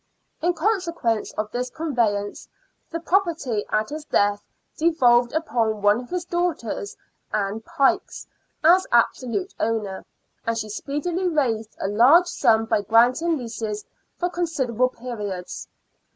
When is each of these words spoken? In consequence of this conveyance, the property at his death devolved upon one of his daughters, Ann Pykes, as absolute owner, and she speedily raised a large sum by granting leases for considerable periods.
In 0.41 0.55
consequence 0.55 1.31
of 1.33 1.51
this 1.51 1.69
conveyance, 1.69 2.47
the 2.89 2.99
property 2.99 3.63
at 3.69 3.89
his 3.89 4.03
death 4.05 4.41
devolved 4.75 5.31
upon 5.31 5.83
one 5.83 5.99
of 5.99 6.09
his 6.09 6.25
daughters, 6.25 6.97
Ann 7.31 7.59
Pykes, 7.61 8.25
as 8.63 8.87
absolute 8.91 9.53
owner, 9.59 10.03
and 10.47 10.57
she 10.57 10.69
speedily 10.69 11.27
raised 11.27 11.77
a 11.79 11.87
large 11.87 12.25
sum 12.25 12.65
by 12.65 12.81
granting 12.81 13.37
leases 13.37 13.85
for 14.17 14.31
considerable 14.31 14.89
periods. 14.89 15.67